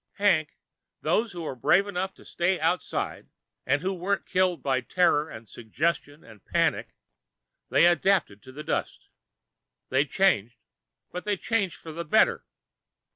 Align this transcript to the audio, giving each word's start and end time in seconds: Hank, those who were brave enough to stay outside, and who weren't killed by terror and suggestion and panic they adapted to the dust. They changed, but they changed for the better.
Hank, 0.13 0.57
those 1.01 1.31
who 1.33 1.43
were 1.43 1.53
brave 1.55 1.85
enough 1.85 2.11
to 2.15 2.25
stay 2.25 2.59
outside, 2.59 3.29
and 3.67 3.83
who 3.83 3.93
weren't 3.93 4.25
killed 4.25 4.63
by 4.63 4.81
terror 4.81 5.29
and 5.29 5.47
suggestion 5.47 6.23
and 6.23 6.43
panic 6.43 6.95
they 7.69 7.85
adapted 7.85 8.41
to 8.41 8.51
the 8.51 8.63
dust. 8.63 9.09
They 9.89 10.05
changed, 10.05 10.57
but 11.11 11.23
they 11.23 11.37
changed 11.37 11.75
for 11.75 11.91
the 11.91 12.03
better. 12.03 12.47